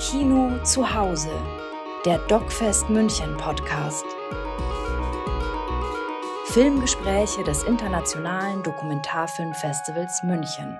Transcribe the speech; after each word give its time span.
Kino 0.00 0.64
zu 0.64 0.94
Hause, 0.94 1.28
der 2.06 2.18
DocFest 2.26 2.88
München 2.88 3.36
Podcast. 3.36 4.06
Filmgespräche 6.46 7.44
des 7.44 7.64
Internationalen 7.64 8.62
Dokumentarfilmfestivals 8.62 10.22
München. 10.24 10.78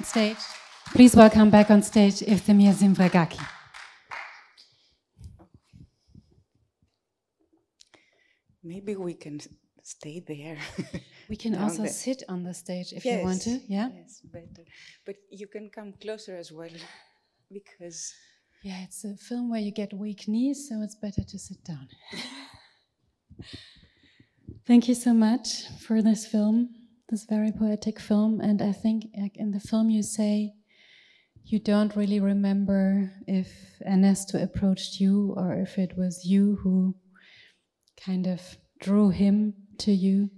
On 0.00 0.06
stage, 0.06 0.38
please 0.94 1.14
welcome 1.14 1.50
back 1.50 1.68
on 1.68 1.82
stage 1.82 2.22
Efthemir 2.22 2.72
Zimvragaki. 2.72 3.38
Maybe 8.62 8.96
we 8.96 9.12
can 9.14 9.38
stay 9.82 10.20
there. 10.20 10.56
We 11.28 11.36
can 11.36 11.54
also 11.54 11.82
there. 11.82 11.92
sit 11.92 12.28
on 12.28 12.44
the 12.44 12.52
stage 12.52 12.92
if 12.92 13.04
you 13.04 13.22
want 13.22 13.42
to. 13.42 13.50
Yes, 13.50 13.62
Yeah. 13.68 13.88
Yes, 13.94 14.20
better. 14.24 14.64
But 15.06 15.16
you 15.30 15.48
can 15.48 15.70
come 15.70 15.94
closer 16.00 16.36
as 16.36 16.50
well, 16.52 16.70
because 17.52 18.12
Yeah, 18.62 18.82
it's 18.82 19.04
a 19.04 19.16
film 19.16 19.50
where 19.50 19.60
you 19.60 19.72
get 19.72 19.92
weak 19.92 20.26
knees, 20.26 20.68
so 20.68 20.82
it's 20.82 20.94
better 20.94 21.22
to 21.22 21.38
sit 21.38 21.62
down. 21.64 21.88
Thank 24.66 24.88
you 24.88 24.94
so 24.94 25.12
much 25.12 25.68
for 25.86 26.00
this 26.00 26.26
film, 26.26 26.70
this 27.10 27.26
very 27.26 27.52
poetic 27.52 28.00
film. 28.00 28.40
And 28.40 28.62
I 28.62 28.72
think 28.72 29.04
in 29.34 29.50
the 29.50 29.60
film 29.60 29.90
you 29.90 30.02
say 30.02 30.54
you 31.44 31.58
don't 31.58 31.94
really 31.94 32.20
remember 32.20 33.12
if 33.26 33.48
Ernesto 33.86 34.42
approached 34.42 34.98
you 34.98 35.34
or 35.36 35.52
if 35.52 35.76
it 35.76 35.98
was 35.98 36.24
you 36.24 36.56
who 36.62 36.94
kind 38.02 38.26
of 38.26 38.40
drew 38.80 39.10
him 39.10 39.52
to 39.80 39.92
you. 39.92 40.30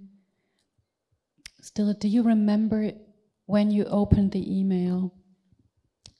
Still, 1.61 1.93
do 1.93 2.09
you 2.09 2.23
remember 2.23 2.91
when 3.45 3.71
you 3.71 3.85
opened 3.85 4.33
the 4.33 4.59
email 4.59 5.13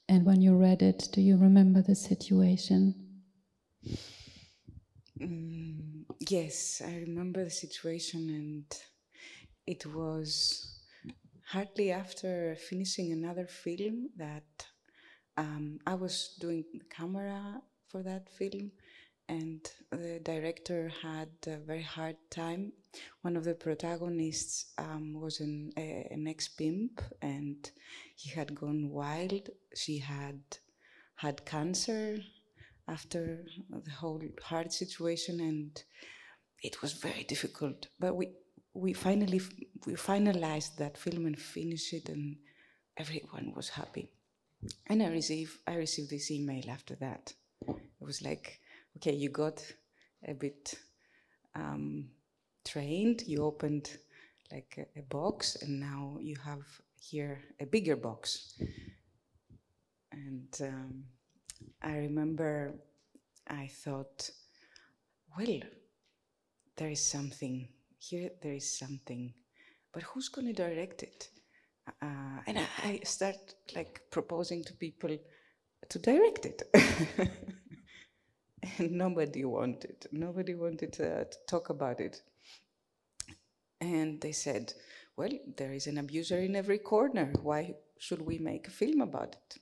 and 0.10 0.26
when 0.26 0.42
you 0.42 0.56
read 0.56 0.82
it? 0.82 1.10
Do 1.12 1.22
you 1.22 1.38
remember 1.38 1.82
the 1.82 1.96
situation? 1.96 2.96
mm, 5.20 6.06
yes, 6.30 6.82
I 6.86 6.96
remember 7.08 7.44
the 7.44 7.50
situation, 7.52 8.30
and 8.30 8.66
it 9.68 9.86
was 9.86 10.80
hardly 11.48 11.92
after 11.92 12.56
finishing 12.56 13.12
another 13.12 13.48
film 13.48 14.10
that 14.18 14.68
um, 15.38 15.80
I 15.88 15.96
was 15.96 16.36
doing 16.40 16.66
the 16.74 16.86
camera 16.90 17.62
for 17.88 18.04
that 18.04 18.30
film, 18.30 18.72
and 19.30 19.70
the 19.92 20.20
director 20.24 20.92
had 21.02 21.30
a 21.48 21.58
very 21.58 21.84
hard 21.84 22.18
time. 22.30 22.74
One 23.22 23.36
of 23.36 23.44
the 23.44 23.56
protagonists 23.56 24.74
um, 24.78 25.14
was 25.20 25.40
an, 25.40 25.72
an 25.78 26.28
ex 26.28 26.48
pimp, 26.48 27.02
and 27.22 27.70
he 28.16 28.30
had 28.30 28.56
gone 28.56 28.90
wild. 28.90 29.50
She 29.76 30.00
had 30.00 30.42
had 31.16 31.46
cancer 31.46 32.20
after 32.88 33.46
the 33.70 33.92
whole 33.92 34.22
hard 34.44 34.72
situation, 34.72 35.40
and 35.40 35.84
it 36.62 36.82
was 36.82 36.94
very 36.94 37.24
difficult. 37.24 37.88
But 38.00 38.16
we 38.16 38.32
we 38.74 38.94
finally 38.94 39.42
we 39.86 39.94
finalized 39.94 40.78
that 40.78 40.98
film 40.98 41.26
and 41.26 41.40
finished 41.40 41.94
it, 41.94 42.10
and 42.10 42.38
everyone 42.98 43.54
was 43.56 43.70
happy. 43.70 44.10
And 44.88 45.04
I 45.04 45.10
received 45.10 45.58
I 45.68 45.76
received 45.76 46.10
this 46.10 46.32
email 46.32 46.70
after 46.70 46.96
that. 46.96 47.34
It 47.68 48.06
was 48.06 48.22
like, 48.22 48.60
okay, 48.98 49.14
you 49.14 49.30
got 49.30 49.64
a 50.28 50.34
bit 50.34 50.74
um, 51.56 52.10
trained. 52.66 53.24
You 53.28 53.44
opened 53.44 53.98
like 54.52 54.76
a, 54.78 55.00
a 55.00 55.04
box, 55.04 55.58
and 55.62 55.80
now 55.80 56.18
you 56.20 56.36
have 56.44 56.66
here 57.00 57.40
a 57.62 57.66
bigger 57.66 57.96
box. 57.96 58.60
And 60.12 60.50
um, 60.62 61.04
I 61.84 61.98
remember 61.98 62.74
I 63.48 63.68
thought, 63.68 64.32
well, 65.38 65.60
there 66.76 66.90
is 66.90 67.06
something 67.06 67.68
here. 68.00 68.32
There 68.42 68.54
is 68.54 68.80
something, 68.80 69.34
but 69.94 70.02
who's 70.04 70.30
going 70.30 70.48
to 70.48 70.54
direct 70.54 71.04
it? 71.04 71.30
Uh, 72.02 72.42
and 72.48 72.58
I, 72.58 72.66
I 72.84 73.00
start 73.04 73.54
like 73.76 74.02
proposing 74.10 74.64
to 74.64 74.74
people 74.74 75.16
to 75.90 76.00
direct 76.00 76.46
it. 76.48 76.64
and 78.78 78.92
nobody 79.04 79.46
wanted. 79.46 80.08
Nobody 80.12 80.56
wanted 80.56 80.94
to, 80.94 81.22
uh, 81.22 81.24
to 81.26 81.38
talk 81.48 81.70
about 81.70 82.00
it. 82.00 82.22
And 83.82 84.22
they 84.22 84.34
said, 84.34 84.74
well, 85.16 85.32
there 85.56 85.74
is 85.74 85.88
an 85.88 85.98
abuser 85.98 86.38
in 86.38 86.56
every 86.56 86.78
corner. 86.78 87.34
Why 87.42 87.74
should 87.98 88.22
we 88.22 88.38
make 88.38 88.68
a 88.68 88.72
film 88.72 89.02
about 89.02 89.36
it? 89.36 89.58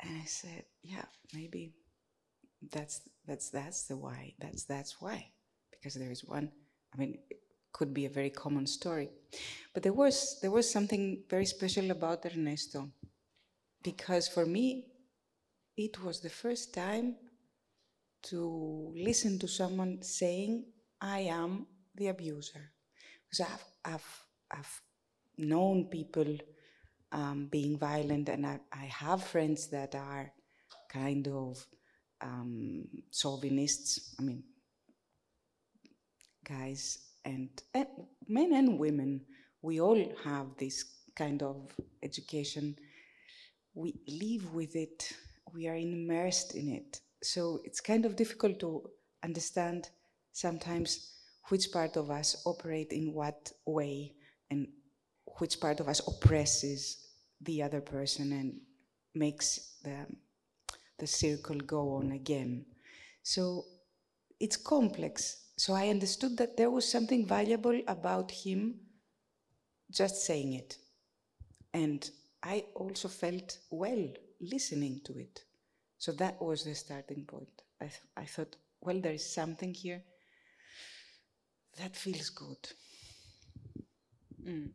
And 0.00 0.20
I 0.22 0.24
said, 0.24 0.64
yeah, 0.82 1.04
maybe 1.34 1.74
that's 2.72 3.02
that's 3.26 3.50
that's 3.50 3.84
the 3.84 3.96
why. 3.96 4.34
That's 4.38 4.64
that's 4.64 5.00
why. 5.00 5.30
Because 5.70 5.94
there 5.94 6.10
is 6.10 6.24
one. 6.24 6.50
I 6.94 6.98
mean, 6.98 7.18
it 7.30 7.40
could 7.72 7.94
be 7.94 8.06
a 8.06 8.10
very 8.10 8.30
common 8.30 8.66
story, 8.66 9.10
but 9.74 9.82
there 9.82 9.92
was 9.92 10.38
there 10.42 10.50
was 10.50 10.70
something 10.70 11.22
very 11.30 11.46
special 11.46 11.90
about 11.90 12.26
Ernesto, 12.26 12.90
because 13.82 14.28
for 14.28 14.46
me, 14.46 14.89
it 15.76 16.02
was 16.02 16.20
the 16.20 16.30
first 16.30 16.74
time 16.74 17.16
to 18.22 18.92
listen 18.96 19.38
to 19.38 19.48
someone 19.48 20.02
saying, 20.02 20.66
"I 21.00 21.20
am 21.20 21.66
the 21.94 22.08
abuser," 22.08 22.72
because 23.24 23.40
I've 23.50 23.94
I've 23.94 24.26
I've 24.50 24.80
known 25.38 25.86
people 25.86 26.36
um, 27.12 27.48
being 27.50 27.78
violent, 27.78 28.28
and 28.28 28.46
I, 28.46 28.60
I 28.72 28.84
have 28.86 29.22
friends 29.24 29.68
that 29.68 29.94
are 29.94 30.32
kind 30.92 31.26
of 31.28 31.66
um, 32.20 32.84
chauvinists. 33.12 34.14
I 34.18 34.22
mean, 34.22 34.44
guys 36.44 36.98
and, 37.24 37.48
and 37.74 37.86
men 38.28 38.52
and 38.54 38.78
women, 38.78 39.22
we 39.62 39.80
all 39.80 40.02
have 40.24 40.46
this 40.58 40.84
kind 41.16 41.42
of 41.42 41.74
education. 42.02 42.76
We 43.74 43.94
live 44.08 44.52
with 44.54 44.74
it. 44.76 45.12
We 45.54 45.68
are 45.68 45.76
immersed 45.76 46.54
in 46.54 46.68
it. 46.70 47.00
So 47.22 47.60
it's 47.64 47.80
kind 47.80 48.04
of 48.06 48.16
difficult 48.16 48.60
to 48.60 48.88
understand 49.22 49.90
sometimes 50.32 51.14
which 51.48 51.72
part 51.72 51.96
of 51.96 52.10
us 52.10 52.42
operate 52.46 52.92
in 52.92 53.12
what 53.12 53.52
way 53.66 54.14
and 54.50 54.68
which 55.38 55.60
part 55.60 55.80
of 55.80 55.88
us 55.88 56.00
oppresses 56.06 57.08
the 57.40 57.62
other 57.62 57.80
person 57.80 58.32
and 58.32 58.60
makes 59.14 59.76
the, 59.82 60.06
the 60.98 61.06
circle 61.06 61.56
go 61.56 61.94
on 61.94 62.12
again. 62.12 62.64
So 63.22 63.64
it's 64.38 64.56
complex. 64.56 65.48
So 65.56 65.74
I 65.74 65.88
understood 65.88 66.36
that 66.38 66.56
there 66.56 66.70
was 66.70 66.90
something 66.90 67.26
valuable 67.26 67.80
about 67.86 68.30
him 68.30 68.80
just 69.90 70.24
saying 70.24 70.54
it. 70.54 70.76
And 71.74 72.08
I 72.42 72.64
also 72.74 73.08
felt 73.08 73.58
well 73.70 74.08
listening 74.40 75.00
to 75.04 75.18
it. 75.18 75.44
So 75.98 76.12
that 76.12 76.40
was 76.40 76.64
the 76.64 76.74
starting 76.74 77.24
point. 77.24 77.62
I, 77.80 77.84
th- 77.84 78.02
I 78.16 78.24
thought, 78.24 78.56
well, 78.80 79.00
there 79.00 79.12
is 79.12 79.34
something 79.34 79.74
here 79.74 80.02
that 81.78 81.94
feels 81.94 82.30
good. 82.30 82.68
Mm. 84.42 84.70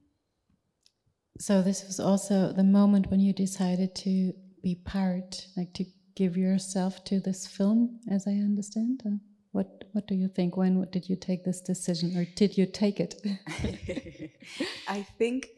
So 1.40 1.62
this 1.62 1.86
was 1.86 2.00
also 2.00 2.54
the 2.54 2.64
moment 2.64 3.12
when 3.12 3.20
you 3.20 3.34
decided 3.34 3.96
to 3.96 4.34
be 4.64 4.76
part, 4.76 5.48
like 5.58 5.74
to 5.74 5.86
give 6.16 6.38
yourself 6.38 7.04
to 7.06 7.20
this 7.20 7.46
film, 7.46 8.00
as 8.10 8.26
I 8.28 8.32
understand. 8.32 9.02
Uh, 9.06 9.18
what 9.52 9.86
What 9.92 10.08
do 10.08 10.16
you 10.16 10.28
think? 10.28 10.58
When 10.58 10.86
did 10.92 11.10
you 11.10 11.16
take 11.16 11.44
this 11.44 11.62
decision, 11.62 12.18
or 12.18 12.26
did 12.36 12.58
you 12.58 12.66
take 12.66 13.00
it? 13.00 13.16
I 14.88 15.02
think 15.18 15.50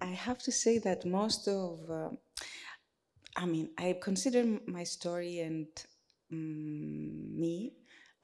I 0.00 0.06
have 0.06 0.38
to 0.38 0.52
say 0.52 0.78
that 0.78 1.04
most 1.04 1.48
of, 1.48 1.90
uh, 1.90 2.10
I 3.36 3.44
mean, 3.46 3.70
I 3.78 3.98
consider 4.00 4.44
my 4.66 4.84
story 4.84 5.40
and 5.40 5.66
mm, 6.32 7.36
me 7.42 7.72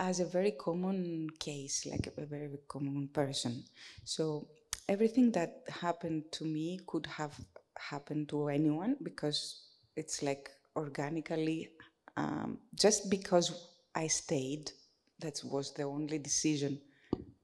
as 0.01 0.21
a 0.21 0.25
very 0.25 0.53
common 0.53 1.29
case, 1.39 1.87
like 1.87 2.09
a 2.17 2.25
very 2.27 2.49
common 2.69 3.09
person. 3.09 3.65
So 4.05 4.49
everything 4.89 5.31
that 5.33 5.63
happened 5.69 6.33
to 6.33 6.45
me 6.45 6.81
could 6.87 7.07
have 7.07 7.35
happened 7.79 8.29
to 8.31 8.49
anyone 8.49 8.97
because 9.03 9.63
it's 9.97 10.23
like 10.23 10.51
organically, 10.77 11.69
um, 12.17 12.59
just 12.75 13.11
because 13.11 13.69
I 13.95 14.07
stayed, 14.07 14.73
that 15.21 15.41
was 15.45 15.73
the 15.75 15.85
only 15.85 16.19
decision 16.19 16.81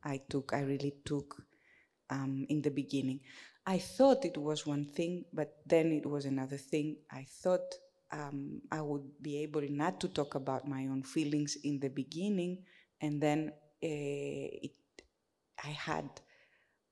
I 0.03 0.21
took, 0.31 0.53
I 0.55 0.61
really 0.63 0.95
took 1.05 1.43
um, 2.11 2.47
in 2.49 2.63
the 2.63 2.71
beginning. 2.71 3.21
I 3.67 3.79
thought 3.79 4.25
it 4.25 4.37
was 4.37 4.67
one 4.67 4.87
thing, 4.87 5.25
but 5.33 5.59
then 5.67 5.93
it 5.93 6.07
was 6.07 6.25
another 6.25 6.57
thing. 6.57 6.97
I 7.11 7.27
thought 7.43 7.75
um, 8.13 8.63
I 8.73 8.81
would 8.81 9.21
be 9.21 9.43
able 9.43 9.63
not 9.69 10.01
to 10.01 10.09
talk 10.09 10.35
about 10.35 10.67
my 10.67 10.87
own 10.87 11.03
feelings 11.03 11.57
in 11.65 11.79
the 11.79 11.91
beginning, 11.91 12.65
and 13.01 13.21
then 13.21 13.53
uh, 13.83 14.49
it, 14.65 14.73
I 15.63 15.69
had 15.69 16.09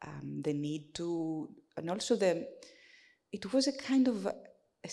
um, 0.07 0.43
the 0.43 0.53
need 0.53 0.95
to, 0.95 1.49
and 1.77 1.89
also 1.89 2.17
the, 2.17 2.47
it 3.33 3.53
was 3.53 3.67
a 3.67 3.73
kind 3.73 4.09
of 4.09 4.27
a 4.27 4.91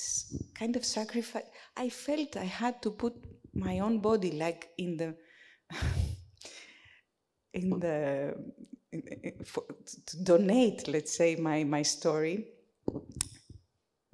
kind 0.56 0.76
of 0.76 0.86
sacrifice. 0.86 1.44
I 1.76 1.90
felt 1.90 2.38
I 2.38 2.46
had 2.46 2.82
to 2.84 2.92
put 2.92 3.14
my 3.54 3.80
own 3.80 4.00
body 4.00 4.32
like 4.32 4.70
in 4.78 4.98
the 4.98 5.16
in 7.54 7.80
the 7.80 8.34
for, 9.46 9.64
to 10.06 10.24
donate, 10.24 10.88
let's 10.88 11.16
say, 11.16 11.36
my 11.36 11.64
my 11.64 11.82
story 11.82 12.48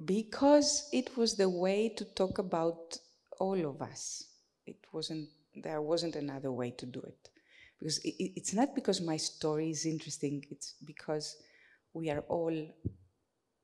because 0.04 0.88
it 0.92 1.16
was 1.16 1.36
the 1.36 1.48
way 1.48 1.88
to 1.88 2.04
talk 2.14 2.38
about 2.38 2.96
all 3.38 3.66
of 3.66 3.82
us. 3.82 4.24
It 4.66 4.78
wasn't 4.92 5.28
there 5.54 5.82
wasn't 5.82 6.16
another 6.16 6.52
way 6.52 6.70
to 6.70 6.86
do 6.86 7.00
it 7.00 7.28
because 7.78 7.98
it, 7.98 8.14
it's 8.36 8.54
not 8.54 8.74
because 8.74 9.00
my 9.00 9.16
story 9.16 9.70
is 9.70 9.84
interesting. 9.84 10.44
It's 10.50 10.74
because 10.84 11.36
we 11.92 12.10
are 12.10 12.20
all 12.28 12.54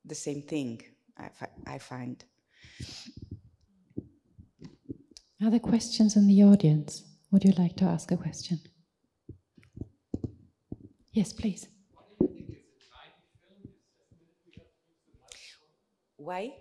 the 0.05 0.15
same 0.15 0.43
thing. 0.43 0.83
I, 1.19 1.31
I 1.67 1.79
find. 1.79 2.23
Are 5.43 5.51
there 5.51 5.61
questions 5.61 6.17
in 6.17 6.27
the 6.27 6.43
audience? 6.43 7.05
Would 7.31 7.45
you 7.45 7.53
like 7.59 7.77
to 7.77 7.85
ask 7.85 8.11
a 8.11 8.17
question? 8.17 8.61
Yes, 11.17 11.33
please. 11.33 11.69
Why? 16.17 16.53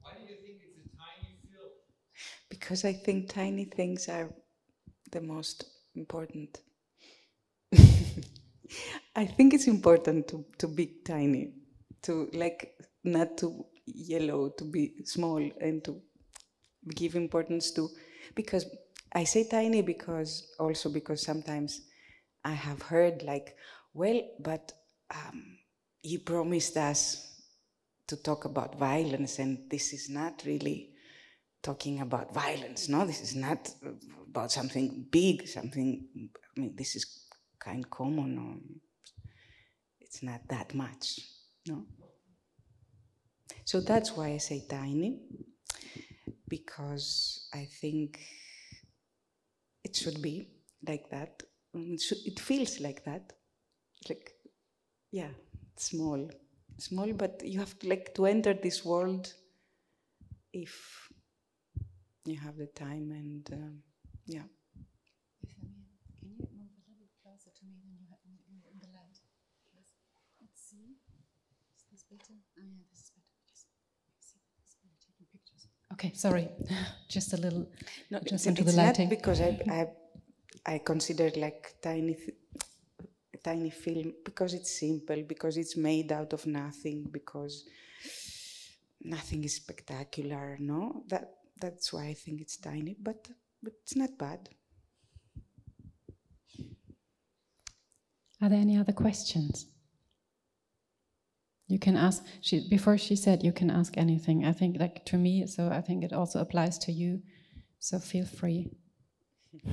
Why 0.00 0.12
do 0.18 0.32
you 0.32 0.38
think 0.44 0.60
it's 0.62 0.76
a 0.78 0.96
tiny 0.96 1.36
film? 1.50 1.70
Because 2.50 2.84
I 2.84 2.92
think 2.92 3.28
tiny 3.28 3.64
things 3.64 4.08
are 4.08 4.30
the 5.12 5.20
most 5.20 5.64
important. 5.94 6.60
I 9.16 9.24
think 9.26 9.54
it's 9.54 9.66
important 9.66 10.28
to, 10.28 10.44
to 10.58 10.68
be 10.68 10.86
tiny, 11.04 11.52
to 12.02 12.28
like 12.32 12.74
not 13.04 13.36
to 13.38 13.64
yellow, 13.86 14.50
to 14.58 14.64
be 14.64 14.92
small, 15.04 15.38
and 15.60 15.84
to 15.84 16.00
give 16.94 17.14
importance 17.16 17.70
to. 17.72 17.88
Because 18.34 18.66
I 19.12 19.24
say 19.24 19.48
tiny 19.48 19.82
because 19.82 20.48
also 20.58 20.90
because 20.90 21.22
sometimes 21.22 21.82
I 22.44 22.52
have 22.52 22.82
heard 22.82 23.22
like, 23.22 23.56
well, 23.96 24.20
but 24.38 24.72
um, 25.10 25.58
you 26.02 26.18
promised 26.20 26.76
us 26.76 27.42
to 28.06 28.16
talk 28.16 28.44
about 28.44 28.78
violence, 28.78 29.38
and 29.38 29.70
this 29.70 29.92
is 29.92 30.08
not 30.10 30.42
really 30.46 30.90
talking 31.62 32.00
about 32.00 32.32
violence. 32.32 32.88
No, 32.88 33.06
this 33.06 33.20
is 33.20 33.34
not 33.34 33.68
about 34.28 34.52
something 34.52 35.06
big, 35.10 35.48
something. 35.48 36.06
I 36.56 36.60
mean, 36.60 36.74
this 36.76 36.94
is 36.94 37.26
kind 37.58 37.84
of 37.84 37.90
common. 37.90 38.38
Or 38.38 38.54
it's 40.00 40.22
not 40.22 40.46
that 40.48 40.74
much. 40.74 41.20
No. 41.66 41.86
So 43.64 43.80
that's 43.80 44.16
why 44.16 44.28
I 44.28 44.38
say 44.38 44.64
tiny, 44.68 45.20
because 46.48 47.48
I 47.52 47.66
think 47.80 48.20
it 49.82 49.96
should 49.96 50.22
be 50.22 50.50
like 50.86 51.10
that. 51.10 51.42
It, 51.74 52.02
it 52.24 52.38
feels 52.38 52.78
like 52.78 53.04
that. 53.04 53.32
Like, 54.08 54.32
yeah, 55.10 55.30
small 55.76 56.28
small, 56.78 57.12
but 57.12 57.42
you 57.44 57.58
have 57.58 57.78
to 57.80 57.88
like 57.88 58.14
to 58.14 58.26
enter 58.26 58.54
this 58.54 58.84
world 58.84 59.32
if 60.52 61.08
you 62.24 62.36
have 62.36 62.56
the 62.56 62.66
time 62.66 63.12
and 63.12 63.48
um, 63.52 63.82
yeah. 64.26 64.42
Can 66.20 66.30
you 66.30 66.46
move 66.52 66.72
a 66.76 66.90
little 66.90 67.10
closer 67.22 67.50
to 67.54 67.64
me 67.64 67.76
than 67.82 67.92
you 68.00 68.06
have 68.10 68.20
in, 68.26 68.36
in 68.72 68.78
the 68.80 68.90
light? 68.92 69.18
Let's 70.40 70.60
see. 70.70 70.96
Is 71.76 71.84
this 71.92 72.04
better? 72.10 72.34
Oh 72.58 72.64
yeah, 72.64 72.82
this 72.90 73.00
is 73.04 73.10
better. 73.14 73.36
Just 73.46 73.68
see 74.32 74.40
this 74.58 74.76
when 74.82 74.92
taking 75.00 75.26
pictures. 75.32 75.68
Okay, 75.92 76.12
sorry, 76.14 76.48
just 77.08 77.32
a 77.32 77.36
little. 77.36 77.68
No, 78.10 78.18
just 78.20 78.34
it's, 78.34 78.46
into 78.46 78.64
the 78.64 78.72
lighting. 78.72 79.08
not 79.08 79.18
because 79.18 79.40
I 79.40 79.60
I 79.70 79.86
I 80.74 80.78
consider 80.78 81.30
like 81.36 81.74
tiny. 81.82 82.16
Tiny 83.46 83.70
film 83.70 84.12
because 84.24 84.54
it's 84.54 84.76
simple, 84.80 85.22
because 85.22 85.56
it's 85.56 85.76
made 85.76 86.10
out 86.10 86.32
of 86.32 86.44
nothing, 86.46 87.06
because 87.12 87.64
nothing 89.00 89.44
is 89.44 89.54
spectacular. 89.54 90.56
No, 90.58 91.04
that 91.06 91.30
that's 91.60 91.92
why 91.92 92.06
I 92.06 92.14
think 92.14 92.40
it's 92.40 92.56
tiny, 92.56 92.96
but 93.00 93.28
but 93.62 93.74
it's 93.82 93.94
not 93.94 94.18
bad. 94.18 94.48
Are 98.42 98.48
there 98.48 98.58
any 98.58 98.76
other 98.76 98.92
questions? 98.92 99.66
You 101.68 101.78
can 101.78 101.96
ask. 101.96 102.24
She 102.40 102.68
before 102.68 102.98
she 102.98 103.14
said 103.14 103.44
you 103.44 103.52
can 103.52 103.70
ask 103.70 103.96
anything. 103.96 104.44
I 104.44 104.52
think 104.54 104.80
like 104.80 105.04
to 105.06 105.16
me, 105.16 105.46
so 105.46 105.68
I 105.68 105.82
think 105.82 106.02
it 106.02 106.12
also 106.12 106.40
applies 106.40 106.78
to 106.78 106.92
you. 106.92 107.22
So 107.78 108.00
feel 108.00 108.26
free. 108.26 108.72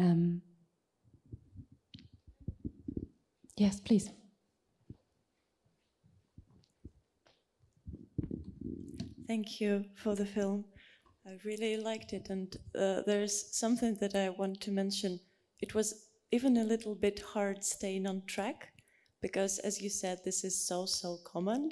Um, 0.00 0.42
yes, 3.58 3.80
please. 3.80 4.10
Thank 9.26 9.60
you 9.60 9.84
for 9.94 10.14
the 10.14 10.24
film. 10.24 10.64
I 11.26 11.36
really 11.44 11.76
liked 11.76 12.14
it, 12.14 12.30
and 12.30 12.56
uh, 12.74 13.02
there's 13.06 13.54
something 13.54 13.96
that 14.00 14.14
I 14.14 14.30
want 14.30 14.60
to 14.62 14.70
mention. 14.70 15.20
It 15.60 15.74
was 15.74 16.06
even 16.32 16.56
a 16.56 16.64
little 16.64 16.94
bit 16.94 17.20
hard 17.20 17.62
staying 17.62 18.06
on 18.06 18.22
track 18.26 18.68
because, 19.20 19.58
as 19.58 19.82
you 19.82 19.90
said, 19.90 20.20
this 20.24 20.44
is 20.44 20.66
so, 20.66 20.86
so 20.86 21.18
common 21.26 21.70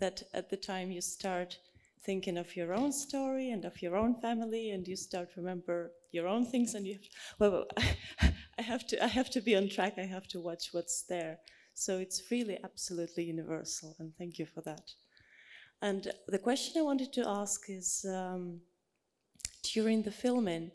that 0.00 0.22
at 0.34 0.50
the 0.50 0.56
time 0.56 0.90
you 0.90 1.00
start 1.00 1.58
thinking 2.06 2.38
of 2.38 2.56
your 2.56 2.72
own 2.72 2.92
story 2.92 3.50
and 3.50 3.64
of 3.64 3.82
your 3.82 3.96
own 3.96 4.14
family, 4.20 4.70
and 4.70 4.86
you 4.88 4.96
start 4.96 5.28
remember 5.36 5.90
your 6.12 6.28
own 6.28 6.46
things, 6.46 6.74
and 6.74 6.86
you 6.86 6.94
have, 6.94 7.02
well, 7.38 7.66
I 8.58 8.62
have 8.62 8.86
to, 8.86 9.04
I 9.04 9.08
have 9.08 9.30
to 9.30 9.40
be 9.40 9.56
on 9.56 9.68
track. 9.68 9.94
I 9.98 10.06
have 10.06 10.28
to 10.28 10.40
watch 10.40 10.68
what's 10.72 11.02
there. 11.02 11.38
So 11.74 11.98
it's 11.98 12.30
really 12.30 12.58
absolutely 12.64 13.24
universal, 13.24 13.96
and 13.98 14.12
thank 14.16 14.38
you 14.38 14.46
for 14.46 14.62
that. 14.62 14.92
And 15.82 16.10
the 16.28 16.38
question 16.38 16.80
I 16.80 16.84
wanted 16.84 17.12
to 17.14 17.28
ask 17.28 17.68
is 17.68 18.06
um, 18.08 18.60
during 19.74 20.02
the 20.02 20.10
filming, 20.10 20.70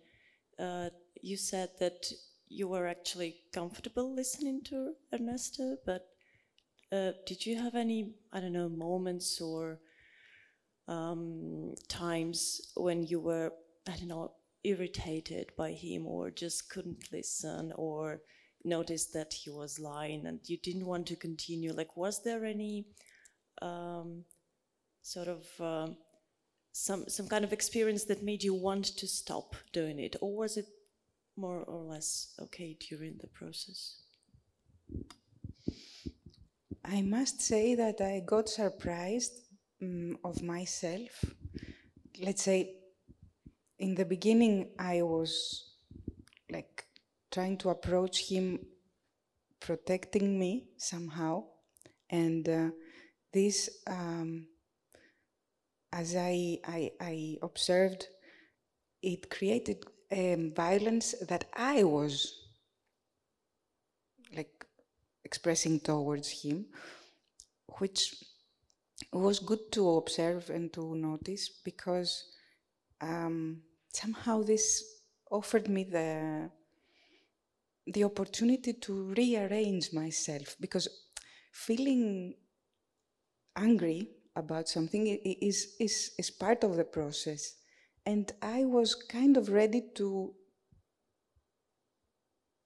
uh, 0.60 0.90
you 1.22 1.38
said 1.38 1.70
that 1.80 2.12
you 2.50 2.68
were 2.68 2.88
actually 2.88 3.36
comfortable 3.54 4.14
listening 4.14 4.62
to 4.66 4.94
Ernesto, 5.14 5.78
but 5.86 6.08
uh, 6.92 7.12
did 7.26 7.46
you 7.46 7.56
have 7.58 7.76
any, 7.76 8.14
I 8.34 8.42
don't 8.42 8.54
know, 8.54 8.70
moments 8.70 9.40
or 9.40 9.80
um, 10.88 11.76
times 11.88 12.74
when 12.76 13.04
you 13.04 13.20
were, 13.20 13.52
I 13.88 13.96
don't 13.98 14.08
know, 14.08 14.34
irritated 14.64 15.52
by 15.58 15.72
him 15.72 16.06
or 16.06 16.30
just 16.30 16.70
couldn't 16.70 17.12
listen 17.12 17.74
or 17.76 18.22
noticed 18.64 19.14
that 19.14 19.34
he 19.34 19.50
was 19.50 19.80
lying 19.80 20.26
and 20.26 20.40
you 20.46 20.58
didn't 20.58 20.86
want 20.86 21.08
to 21.08 21.16
continue? 21.16 21.74
Like, 21.74 21.96
was 21.98 22.24
there 22.24 22.46
any 22.46 22.86
um, 23.62 24.24
sort 25.02 25.28
of 25.28 25.46
um, 25.60 25.98
some 26.72 27.06
some 27.08 27.28
kind 27.28 27.44
of 27.44 27.54
experience 27.54 28.06
that 28.06 28.24
made 28.24 28.44
you 28.44 28.54
want 28.54 28.86
to 28.86 29.08
stop 29.08 29.56
doing 29.74 30.00
it, 30.00 30.16
or 30.22 30.36
was 30.36 30.58
it 30.58 30.68
more 31.36 31.64
or 31.64 31.84
less 31.84 32.34
okay 32.40 32.78
during 32.90 33.18
the 33.20 33.28
process? 33.28 33.98
I 36.84 37.02
must 37.02 37.42
say 37.42 37.76
that 37.76 38.02
I 38.02 38.22
got 38.26 38.50
surprised 38.50 39.34
um, 39.82 40.18
of 40.24 40.42
myself. 40.42 41.26
Let's 42.22 42.44
say, 42.44 42.76
in 43.80 43.96
the 43.96 44.06
beginning, 44.06 44.70
I 44.78 45.02
was 45.02 45.72
like 46.52 46.86
trying 47.32 47.58
to 47.58 47.70
approach 47.70 48.30
him, 48.30 48.60
protecting 49.60 50.38
me 50.38 50.68
somehow, 50.78 51.46
and 52.10 52.48
uh, 52.48 52.70
this, 53.34 53.70
um, 53.88 54.48
as 55.92 56.16
I, 56.16 56.60
I, 56.66 56.92
I 57.00 57.38
observed, 57.42 58.08
it 59.02 59.30
created 59.30 59.86
um, 60.12 60.54
violence 60.54 61.16
that 61.28 61.46
I 61.54 61.84
was 61.84 62.42
like 64.36 64.66
expressing 65.24 65.80
towards 65.80 66.44
him, 66.44 66.66
which 67.80 68.14
was 69.14 69.40
good 69.40 69.72
to 69.74 69.98
observe 69.98 70.50
and 70.50 70.72
to 70.74 70.96
notice 70.96 71.50
because 71.50 72.26
um, 73.02 73.62
somehow 73.94 74.42
this 74.42 74.84
offered 75.30 75.68
me 75.68 75.84
the 75.84 76.50
the 77.88 78.04
opportunity 78.04 78.74
to 78.74 79.14
rearrange 79.18 79.92
myself 79.92 80.56
because 80.60 80.88
feeling 81.52 82.36
angry 83.56 84.08
about 84.36 84.70
something 84.70 85.08
is, 85.08 85.76
is, 85.80 86.12
is 86.18 86.32
part 86.32 86.64
of 86.64 86.76
the 86.78 86.84
process. 86.84 87.56
And 88.06 88.32
I 88.42 88.66
was 88.66 88.96
kind 88.96 89.36
of 89.36 89.50
ready 89.50 89.84
to 89.96 90.34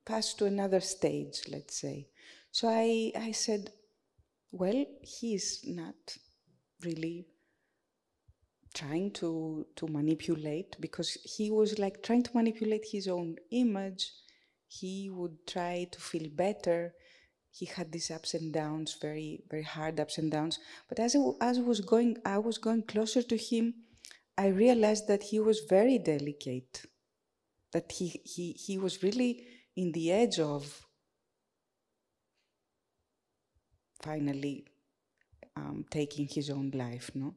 pass 0.05 0.33
to 0.35 0.45
another 0.45 0.79
stage, 0.79 1.41
let's 1.49 1.81
say. 1.81 2.07
So 2.51 2.69
I, 2.69 3.11
I 3.17 3.31
said, 3.31 3.71
well, 4.51 4.85
he 5.01 5.35
is 5.35 5.61
not 5.65 6.17
really 6.85 7.27
trying 8.73 9.09
to 9.09 9.65
to 9.75 9.87
manipulate 9.87 10.75
because 10.79 11.17
he 11.23 11.49
was 11.49 11.79
like 11.79 12.03
trying 12.03 12.23
to 12.23 12.35
manipulate 12.35 12.85
his 12.91 13.07
own 13.07 13.37
image. 13.51 14.11
He 14.67 15.09
would 15.09 15.47
try 15.47 15.87
to 15.91 15.99
feel 15.99 16.29
better. 16.29 16.93
He 17.51 17.65
had 17.65 17.91
these 17.91 18.11
ups 18.11 18.33
and 18.33 18.51
downs, 18.53 18.97
very 19.01 19.43
very 19.49 19.63
hard 19.63 19.99
ups 19.99 20.17
and 20.17 20.29
downs. 20.31 20.59
But 20.89 20.99
as 20.99 21.15
I, 21.15 21.19
as 21.41 21.57
I 21.57 21.61
was 21.61 21.79
going, 21.79 22.17
I 22.25 22.37
was 22.37 22.57
going 22.57 22.83
closer 22.83 23.21
to 23.21 23.37
him. 23.37 23.73
I 24.37 24.47
realized 24.47 25.07
that 25.07 25.23
he 25.23 25.39
was 25.39 25.61
very 25.69 25.97
delicate. 25.97 26.83
That 27.71 27.91
he 27.93 28.21
he 28.25 28.51
he 28.51 28.77
was 28.77 29.01
really 29.01 29.47
in 29.75 29.93
the 29.93 30.11
edge 30.11 30.39
of 30.39 30.85
finally 34.01 34.65
um, 35.55 35.85
taking 35.89 36.27
his 36.27 36.50
own 36.50 36.71
life, 36.74 37.12
no? 37.15 37.35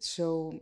So 0.00 0.60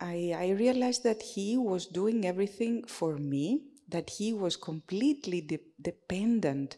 I, 0.00 0.32
I 0.36 0.48
realized 0.50 1.02
that 1.04 1.22
he 1.22 1.56
was 1.56 1.86
doing 1.86 2.24
everything 2.24 2.84
for 2.86 3.16
me, 3.16 3.62
that 3.88 4.10
he 4.10 4.32
was 4.32 4.56
completely 4.56 5.40
de- 5.40 5.60
dependent 5.80 6.76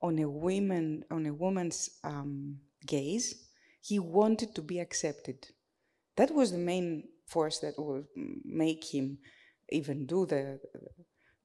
on 0.00 0.18
a 0.18 0.28
woman, 0.28 1.04
on 1.10 1.26
a 1.26 1.34
woman's 1.34 1.90
um, 2.04 2.60
gaze. 2.86 3.48
He 3.82 3.98
wanted 3.98 4.54
to 4.54 4.62
be 4.62 4.78
accepted. 4.78 5.48
That 6.16 6.32
was 6.34 6.52
the 6.52 6.58
main 6.58 7.08
force 7.26 7.58
that 7.60 7.78
would 7.78 8.06
make 8.44 8.84
him 8.84 9.18
even 9.70 10.06
do 10.06 10.26
the 10.26 10.60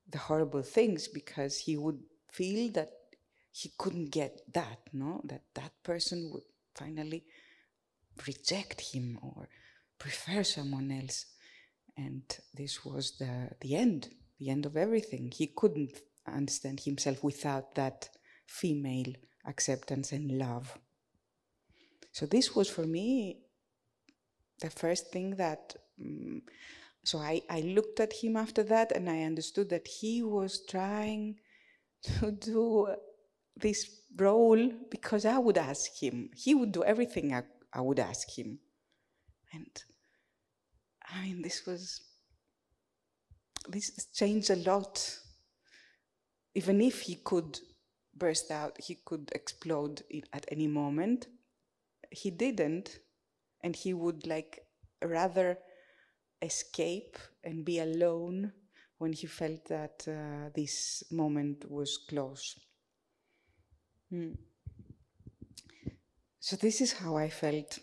the 0.10 0.18
horrible 0.18 0.62
things 0.64 1.08
because 1.08 1.58
he 1.60 1.78
would 1.78 2.00
feel 2.32 2.72
that 2.72 2.90
he 3.58 3.72
couldn't 3.76 4.12
get 4.12 4.42
that, 4.54 4.82
no, 4.94 5.20
that 5.26 5.42
that 5.56 5.72
person 5.82 6.30
would 6.32 6.44
finally 6.76 7.24
reject 8.28 8.80
him 8.94 9.18
or 9.24 9.50
prefer 9.98 10.44
someone 10.44 10.92
else. 10.92 11.26
And 11.98 12.22
this 12.54 12.86
was 12.86 13.18
the, 13.18 13.50
the 13.62 13.76
end, 13.76 14.10
the 14.38 14.50
end 14.52 14.68
of 14.68 14.78
everything. 14.78 15.32
He 15.36 15.48
couldn't 15.48 16.00
understand 16.28 16.82
himself 16.82 17.24
without 17.24 17.74
that 17.74 18.10
female 18.46 19.12
acceptance 19.48 20.12
and 20.12 20.38
love. 20.38 20.78
So, 22.12 22.28
this 22.28 22.56
was 22.56 22.70
for 22.70 22.86
me 22.86 23.40
the 24.62 24.70
first 24.70 25.12
thing 25.12 25.32
that. 25.38 25.76
Um, 26.00 26.44
so, 27.04 27.18
I, 27.18 27.42
I 27.50 27.62
looked 27.62 28.00
at 28.00 28.14
him 28.14 28.38
after 28.38 28.62
that 28.64 28.92
and 28.92 29.10
I 29.10 29.24
understood 29.24 29.70
that 29.70 29.88
he 29.88 30.22
was 30.22 30.64
trying 30.70 31.40
to 32.20 32.32
do 32.32 32.88
this 33.60 33.90
role 34.16 34.72
because 34.90 35.26
I 35.26 35.38
would 35.38 35.58
ask 35.58 35.92
him. 36.02 36.30
He 36.36 36.56
would 36.56 36.72
do 36.72 36.84
everything 36.84 37.34
I, 37.34 37.44
I 37.74 37.82
would 37.82 38.00
ask 38.00 38.38
him. 38.38 38.60
And 39.54 39.84
I 41.10 41.24
mean, 41.24 41.42
this 41.42 41.66
was, 41.66 42.02
this 43.70 44.08
changed 44.14 44.50
a 44.50 44.56
lot. 44.56 45.20
Even 46.56 46.82
if 46.82 47.02
he 47.02 47.16
could 47.16 47.60
burst 48.16 48.52
out, 48.52 48.78
he 48.82 48.96
could 49.06 49.32
explode 49.34 50.02
at 50.34 50.46
any 50.52 50.68
moment, 50.68 51.28
he 52.12 52.32
didn't. 52.32 53.00
And 53.62 53.76
he 53.76 53.94
would 53.94 54.26
like 54.28 54.60
rather 55.04 55.58
escape 56.42 57.18
and 57.44 57.66
be 57.66 57.80
alone 57.80 58.54
when 59.00 59.14
he 59.14 59.28
felt 59.28 59.66
that 59.66 60.06
uh, 60.08 60.50
this 60.56 61.04
moment 61.12 61.70
was 61.70 62.00
close. 62.10 62.56
Mm. 64.12 64.38
So, 66.40 66.56
this 66.56 66.82
is 66.82 66.94
how 66.94 67.16
I 67.16 67.30
felt. 67.30 67.78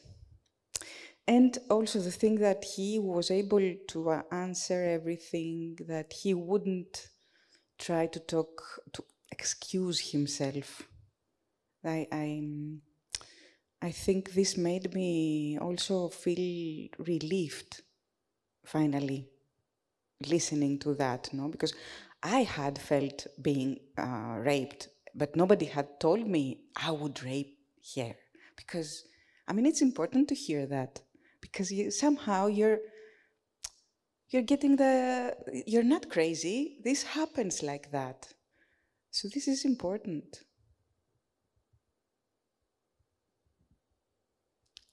And 1.27 1.57
also 1.71 2.01
the 2.01 2.11
thing 2.11 2.37
that 2.37 2.65
he 2.65 2.99
was 2.99 3.31
able 3.31 3.75
to 3.89 4.11
uh, 4.11 4.23
answer 4.31 4.85
everything, 4.85 5.77
that 5.89 6.13
he 6.13 6.35
wouldn't 6.35 7.09
try 7.79 8.07
to 8.09 8.21
talk, 8.21 8.63
to 8.95 9.05
excuse 9.33 10.13
himself. 10.13 10.83
I, 11.85 12.09
I, 12.11 12.43
I 13.83 13.91
think 13.91 14.33
this 14.33 14.57
made 14.57 14.95
me 14.95 15.59
also 15.59 16.09
feel 16.09 16.89
relieved, 16.99 17.83
finally, 18.65 19.29
listening 20.27 20.79
to 20.81 20.95
that, 20.95 21.33
no? 21.33 21.49
Because 21.49 21.75
I 22.23 22.41
had 22.45 22.79
felt 22.79 23.27
being 23.41 23.79
uh, 23.99 24.37
raped 24.39 24.89
but 25.15 25.37
nobody 25.37 25.67
had 25.67 26.01
told 26.01 26.27
me 26.27 26.61
I 26.77 26.91
would 26.91 27.23
rape 27.23 27.59
here. 27.81 28.17
Because 28.57 29.05
I 29.49 29.53
mean 29.53 29.67
it's 29.67 29.83
important 29.83 30.29
to 30.29 30.35
hear 30.35 30.67
that. 30.67 31.01
Because 31.41 31.71
you, 31.71 31.91
somehow 31.91 32.47
you're 32.47 32.79
you're 34.31 34.43
getting 34.43 34.77
the 34.77 35.37
you're 35.67 35.83
not 35.83 36.11
crazy. 36.11 36.79
This 36.83 37.03
happens 37.03 37.63
like 37.63 37.91
that. 37.93 38.29
So 39.11 39.29
this 39.33 39.47
is 39.47 39.65
important. 39.65 40.43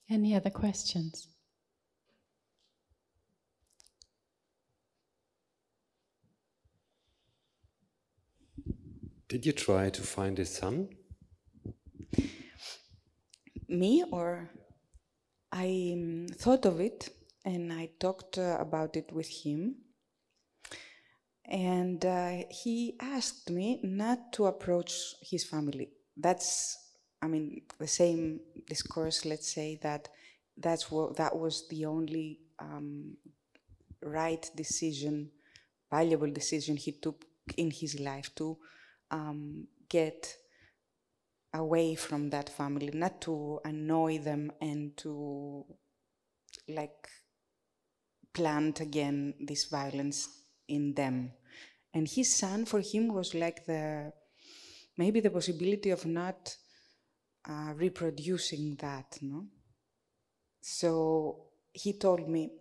Any 0.09 0.35
other 0.35 0.49
questions 0.49 1.27
Did 9.31 9.45
you 9.45 9.53
try 9.53 9.89
to 9.89 10.01
find 10.01 10.37
his 10.37 10.53
son? 10.53 10.89
Me, 13.69 14.03
or 14.11 14.49
I 15.53 15.93
um, 15.93 16.27
thought 16.33 16.65
of 16.65 16.81
it 16.81 17.07
and 17.45 17.71
I 17.71 17.91
talked 17.97 18.37
uh, 18.37 18.57
about 18.59 18.97
it 18.97 19.09
with 19.13 19.29
him. 19.29 19.75
And 21.45 22.03
uh, 22.05 22.43
he 22.49 22.97
asked 22.99 23.49
me 23.49 23.79
not 23.83 24.33
to 24.33 24.47
approach 24.47 25.15
his 25.21 25.45
family. 25.45 25.87
That's, 26.17 26.77
I 27.21 27.27
mean, 27.29 27.61
the 27.79 27.87
same 27.87 28.41
discourse, 28.67 29.23
let's 29.23 29.49
say, 29.49 29.79
that 29.81 30.09
that's 30.57 30.91
what, 30.91 31.15
that 31.15 31.37
was 31.37 31.69
the 31.69 31.85
only 31.85 32.41
um, 32.59 33.15
right 34.03 34.45
decision, 34.57 35.31
valuable 35.89 36.29
decision 36.29 36.75
he 36.75 36.91
took 36.91 37.23
in 37.55 37.71
his 37.71 37.97
life 37.97 38.29
to 38.35 38.57
um, 39.11 39.67
get 39.89 40.35
away 41.53 41.95
from 41.95 42.29
that 42.29 42.49
family, 42.49 42.89
not 42.93 43.21
to 43.21 43.59
annoy 43.65 44.17
them 44.17 44.51
and 44.61 44.95
to 44.97 45.65
like 46.67 47.07
plant 48.33 48.79
again 48.79 49.33
this 49.39 49.65
violence 49.65 50.29
in 50.67 50.93
them. 50.93 51.33
And 51.93 52.07
his 52.07 52.33
son, 52.33 52.65
for 52.65 52.79
him, 52.79 53.13
was 53.13 53.33
like 53.33 53.65
the 53.65 54.13
maybe 54.97 55.19
the 55.19 55.29
possibility 55.29 55.89
of 55.89 56.05
not 56.05 56.55
uh, 57.47 57.73
reproducing 57.75 58.75
that, 58.79 59.17
no? 59.21 59.47
So 60.61 61.47
he 61.73 61.93
told 61.93 62.29
me 62.29 62.51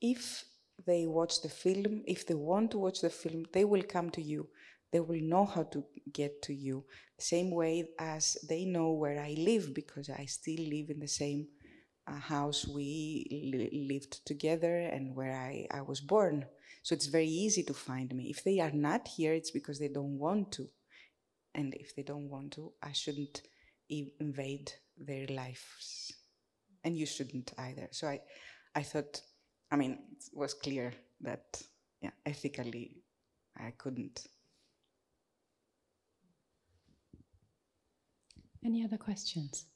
if 0.00 0.44
they 0.84 1.06
watch 1.06 1.40
the 1.40 1.48
film, 1.48 2.02
if 2.06 2.26
they 2.26 2.34
want 2.34 2.72
to 2.72 2.78
watch 2.78 3.00
the 3.00 3.10
film, 3.10 3.46
they 3.52 3.64
will 3.64 3.82
come 3.82 4.10
to 4.10 4.20
you 4.20 4.48
they 4.92 5.00
will 5.00 5.20
know 5.20 5.44
how 5.44 5.64
to 5.64 5.84
get 6.12 6.42
to 6.42 6.54
you. 6.54 6.84
Same 7.18 7.50
way 7.50 7.88
as 7.98 8.36
they 8.48 8.64
know 8.64 8.92
where 8.92 9.20
I 9.20 9.34
live 9.38 9.74
because 9.74 10.08
I 10.10 10.26
still 10.26 10.60
live 10.60 10.90
in 10.90 11.00
the 11.00 11.08
same 11.08 11.48
uh, 12.06 12.18
house 12.18 12.66
we 12.66 13.26
li- 13.30 13.86
lived 13.90 14.24
together 14.24 14.78
and 14.78 15.14
where 15.14 15.34
I, 15.36 15.66
I 15.70 15.82
was 15.82 16.00
born. 16.00 16.46
So 16.82 16.94
it's 16.94 17.06
very 17.06 17.26
easy 17.26 17.62
to 17.64 17.74
find 17.74 18.14
me. 18.14 18.30
If 18.30 18.44
they 18.44 18.60
are 18.60 18.70
not 18.70 19.08
here, 19.08 19.34
it's 19.34 19.50
because 19.50 19.78
they 19.78 19.88
don't 19.88 20.18
want 20.18 20.52
to. 20.52 20.68
And 21.54 21.74
if 21.74 21.96
they 21.96 22.02
don't 22.02 22.28
want 22.28 22.52
to, 22.52 22.72
I 22.82 22.92
shouldn't 22.92 23.42
invade 23.88 24.72
their 24.96 25.26
lives. 25.28 26.12
And 26.84 26.96
you 26.96 27.06
shouldn't 27.06 27.52
either. 27.58 27.88
So 27.90 28.08
I, 28.08 28.20
I 28.74 28.82
thought, 28.82 29.20
I 29.70 29.76
mean, 29.76 29.98
it 30.12 30.24
was 30.32 30.54
clear 30.54 30.92
that, 31.22 31.60
yeah, 32.00 32.10
ethically, 32.24 33.02
I 33.58 33.72
couldn't 33.76 34.26
Any 38.66 38.84
other 38.84 38.98
questions? 38.98 39.66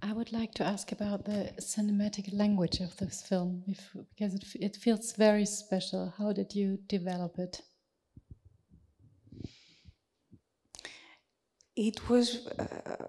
I 0.00 0.12
would 0.12 0.32
like 0.32 0.54
to 0.54 0.64
ask 0.64 0.92
about 0.92 1.24
the 1.24 1.52
cinematic 1.60 2.32
language 2.32 2.78
of 2.78 2.96
this 2.98 3.22
film, 3.22 3.64
if, 3.66 3.90
because 4.10 4.34
it, 4.34 4.44
it 4.54 4.76
feels 4.76 5.16
very 5.16 5.44
special. 5.44 6.14
How 6.16 6.32
did 6.32 6.54
you 6.54 6.78
develop 6.86 7.40
it? 7.40 7.60
It 11.74 12.08
was, 12.08 12.46
uh, 12.46 13.06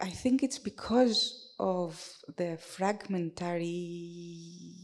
I 0.00 0.10
think 0.10 0.42
it's 0.42 0.58
because 0.58 1.54
of 1.60 2.04
the 2.36 2.58
fragmentary, 2.58 4.74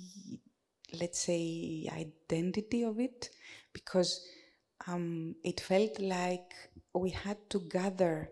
let's 1.01 1.19
say, 1.19 1.89
identity 1.93 2.85
of 2.85 3.01
it, 3.01 3.31
because 3.73 4.25
um, 4.87 5.35
it 5.43 5.61
felt 5.61 5.99
like 5.99 6.53
we 6.99 7.11
had 7.11 7.39
to 7.51 7.61
gather 7.61 8.31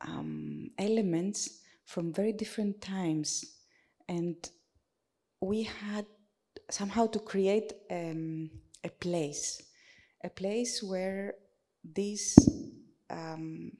um, 0.00 0.70
elements 0.78 1.60
from 1.84 2.12
very 2.12 2.32
different 2.32 2.80
times, 2.80 3.56
and 4.08 4.36
we 5.40 5.64
had 5.64 6.06
somehow 6.70 7.06
to 7.06 7.18
create 7.18 7.72
um, 7.90 8.50
a 8.84 8.88
place, 8.88 9.62
a 10.22 10.30
place 10.30 10.82
where 10.82 11.34
these 11.94 12.36
um, 13.10 13.72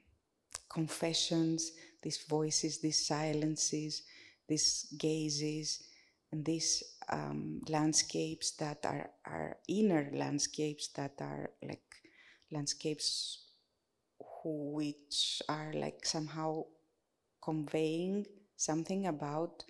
confessions, 0.69 1.73
these 2.03 2.19
voices, 2.29 2.79
these 2.79 3.07
silences, 3.07 4.03
these 4.49 4.87
gazes, 4.99 5.85
and 6.33 6.45
these 6.45 6.83
um, 7.11 7.61
landscapes 7.69 8.53
that 8.53 8.85
are, 8.85 9.11
are 9.27 9.57
inner 9.69 10.11
landscapes 10.13 10.89
that 10.89 11.13
are 11.21 11.51
like 11.63 11.83
landscapes 12.51 13.48
which 14.45 15.43
are 15.49 15.73
like 15.75 16.05
somehow 16.05 16.65
conveying 17.43 18.27
something 18.57 19.07
about 19.07 19.65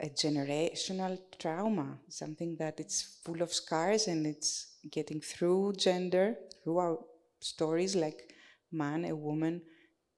a 0.00 0.06
generational 0.06 1.18
trauma, 1.38 1.98
something 2.08 2.56
that 2.56 2.80
it's 2.80 3.20
full 3.24 3.40
of 3.42 3.52
scars 3.52 4.08
and 4.08 4.26
it's 4.26 4.76
getting 4.90 5.20
through 5.20 5.74
gender, 5.74 6.36
through 6.62 6.78
our 6.78 6.98
stories 7.40 7.94
like 7.94 8.32
man, 8.72 9.04
a 9.04 9.14
woman, 9.14 9.62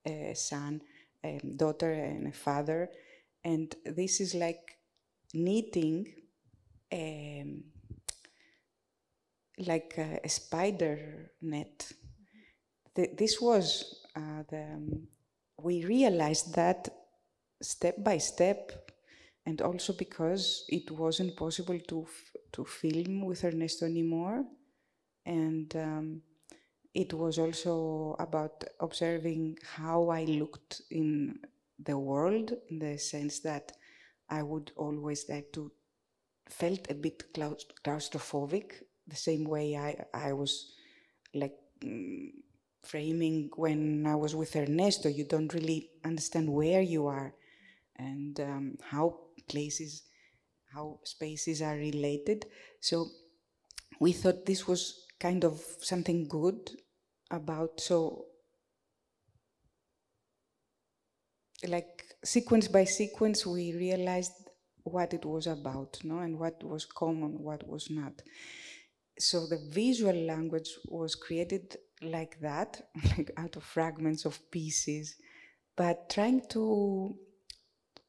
a 0.06 0.32
son, 0.34 0.80
a 1.24 1.40
daughter, 1.56 1.92
and 1.92 2.28
a 2.28 2.32
father. 2.32 2.88
And 3.44 3.74
this 3.84 4.20
is 4.20 4.34
like 4.34 4.78
knitting 5.34 6.06
um, 6.92 7.64
like 9.58 9.94
a, 9.98 10.20
a, 10.24 10.28
spider 10.28 11.32
net. 11.42 11.92
This 12.94 13.40
was 13.40 14.04
uh, 14.16 14.42
the, 14.48 14.62
um, 14.62 15.08
we 15.58 15.84
realized 15.84 16.54
that 16.54 16.88
step 17.62 17.96
by 18.04 18.18
step, 18.18 18.90
and 19.46 19.60
also 19.60 19.92
because 19.92 20.64
it 20.68 20.90
wasn't 20.90 21.36
possible 21.36 21.78
to, 21.88 22.06
to 22.52 22.64
film 22.64 23.24
with 23.26 23.44
Ernesto 23.44 23.86
anymore. 23.86 24.44
And 25.26 25.74
um, 25.76 26.22
it 26.94 27.12
was 27.12 27.38
also 27.38 28.16
about 28.18 28.64
observing 28.80 29.58
how 29.76 30.08
I 30.10 30.24
looked 30.24 30.82
in 30.90 31.40
the 31.78 31.98
world, 31.98 32.52
in 32.70 32.78
the 32.78 32.98
sense 32.98 33.40
that 33.40 33.72
I 34.30 34.42
would 34.42 34.72
always 34.76 35.28
like 35.28 35.52
to 35.54 35.72
felt 36.48 36.90
a 36.90 36.94
bit 36.94 37.32
claustrophobic, 37.34 38.72
the 39.06 39.16
same 39.16 39.44
way 39.44 39.76
I, 39.76 40.04
I 40.12 40.32
was 40.32 40.74
like 41.34 41.56
mm, 41.82 42.30
framing 42.86 43.50
when 43.56 44.06
I 44.06 44.14
was 44.16 44.34
with 44.34 44.56
Ernesto. 44.56 45.08
You 45.08 45.24
don't 45.24 45.52
really 45.54 45.90
understand 46.04 46.48
where 46.52 46.82
you 46.82 47.06
are 47.06 47.34
and 47.96 48.38
um, 48.40 48.78
how 48.82 49.20
places, 49.48 50.02
how 50.74 51.00
spaces 51.04 51.62
are 51.62 51.76
related. 51.76 52.46
So 52.80 53.08
we 54.00 54.12
thought 54.12 54.46
this 54.46 54.66
was 54.68 55.06
kind 55.20 55.44
of 55.44 55.60
something 55.80 56.28
good 56.28 56.70
about 57.30 57.80
so 57.80 58.26
like 61.66 62.04
sequence 62.24 62.68
by 62.68 62.84
sequence, 62.84 63.46
we 63.46 63.74
realized 63.74 64.32
what 64.84 65.14
it 65.14 65.24
was 65.24 65.46
about, 65.46 65.98
no, 66.04 66.18
and 66.18 66.38
what 66.38 66.62
was 66.62 66.84
common, 66.84 67.38
what 67.42 67.66
was 67.66 67.88
not. 67.90 68.20
So 69.18 69.46
the 69.46 69.58
visual 69.70 70.14
language 70.14 70.70
was 70.86 71.14
created 71.14 71.76
like 72.02 72.40
that, 72.40 72.88
like 73.16 73.30
out 73.36 73.56
of 73.56 73.64
fragments 73.64 74.24
of 74.24 74.38
pieces, 74.50 75.16
but 75.76 76.10
trying 76.10 76.42
to 76.50 77.16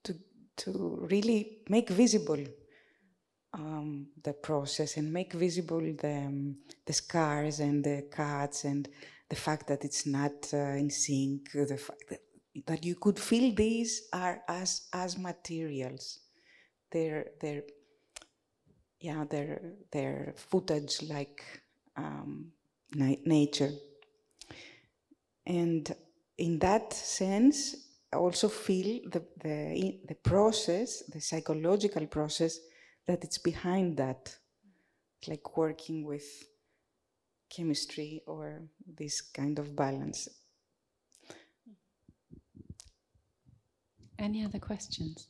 to 0.03 0.15
to 0.57 0.99
really 1.09 1.59
make 1.69 1.89
visible 1.89 2.43
um, 3.53 4.07
the 4.23 4.33
process 4.33 4.97
and 4.97 5.11
make 5.11 5.33
visible 5.33 5.79
the 5.79 6.17
um, 6.27 6.57
the 6.85 6.93
scars 6.93 7.59
and 7.59 7.83
the 7.83 8.03
cuts 8.11 8.65
and 8.65 8.89
the 9.29 9.35
fact 9.35 9.67
that 9.67 9.83
it's 9.83 10.05
not 10.05 10.53
uh, 10.53 10.57
in 10.81 10.89
sync, 10.89 11.51
the 11.51 11.77
fact 11.77 12.03
that 12.09 12.21
that 12.67 12.85
you 12.85 12.95
could 12.95 13.19
feel 13.19 13.53
these 13.53 14.07
are 14.13 14.41
as 14.47 14.87
as 14.93 15.17
materials. 15.17 16.19
They're 16.91 17.27
they're 17.41 17.63
yeah 18.99 19.25
they're 19.29 19.61
they're 19.91 20.33
footage 20.37 21.01
like 21.03 21.43
um, 21.97 22.51
nature. 22.95 23.71
And 25.45 25.95
in 26.37 26.59
that 26.59 26.93
sense, 26.93 27.75
I 28.11 28.17
also 28.17 28.47
feel 28.47 29.01
the, 29.09 29.23
the, 29.41 29.99
the 30.07 30.15
process, 30.15 31.03
the 31.07 31.21
psychological 31.21 32.07
process 32.07 32.59
that 33.07 33.23
it's 33.23 33.37
behind 33.37 33.97
that, 33.97 34.35
like 35.27 35.57
working 35.57 36.05
with 36.05 36.25
chemistry 37.49 38.21
or 38.25 38.63
this 38.85 39.21
kind 39.21 39.59
of 39.59 39.75
balance. 39.75 40.27
Any 44.17 44.45
other 44.45 44.59
questions? 44.59 45.27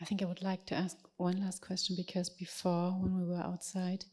I 0.00 0.06
think 0.06 0.22
I 0.22 0.26
would 0.26 0.42
like 0.42 0.64
to 0.66 0.74
ask 0.74 0.96
one 1.18 1.40
last 1.40 1.60
question 1.60 1.94
because 1.96 2.30
before, 2.30 2.92
when 2.92 3.18
we 3.18 3.26
were 3.26 3.42
outside, 3.42 4.06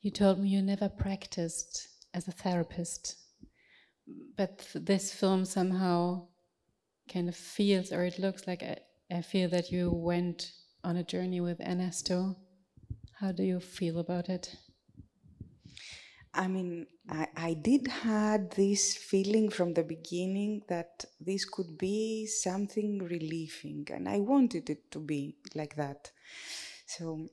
you 0.00 0.10
told 0.10 0.38
me 0.38 0.48
you 0.48 0.62
never 0.62 0.88
practiced 0.88 1.88
as 2.14 2.26
a 2.26 2.32
therapist. 2.32 3.16
But 4.36 4.66
this 4.74 5.12
film 5.12 5.44
somehow 5.44 6.28
kind 7.12 7.28
of 7.28 7.36
feels, 7.36 7.92
or 7.92 8.04
it 8.04 8.18
looks 8.18 8.46
like 8.46 8.62
I, 8.62 8.78
I 9.10 9.20
feel 9.20 9.50
that 9.50 9.70
you 9.70 9.90
went 9.90 10.52
on 10.82 10.96
a 10.96 11.04
journey 11.04 11.40
with 11.40 11.60
Ernesto. 11.60 12.36
How 13.20 13.32
do 13.32 13.42
you 13.42 13.60
feel 13.60 13.98
about 13.98 14.28
it? 14.28 14.56
I 16.34 16.48
mean, 16.48 16.86
I, 17.08 17.28
I 17.36 17.54
did 17.54 17.86
had 17.86 18.50
this 18.52 18.96
feeling 18.96 19.48
from 19.50 19.74
the 19.74 19.84
beginning 19.84 20.62
that 20.68 21.04
this 21.20 21.44
could 21.44 21.78
be 21.78 22.26
something 22.26 22.98
relieving, 22.98 23.86
and 23.92 24.08
I 24.08 24.18
wanted 24.18 24.68
it 24.68 24.90
to 24.92 24.98
be 24.98 25.36
like 25.54 25.76
that. 25.76 26.10
So 26.86 27.28